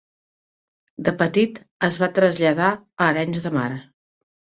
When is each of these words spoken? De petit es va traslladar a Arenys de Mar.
De 1.09 1.13
petit 1.19 1.61
es 1.91 2.01
va 2.07 2.11
traslladar 2.17 2.73
a 2.75 2.83
Arenys 3.13 3.47
de 3.49 3.57
Mar. 3.61 3.73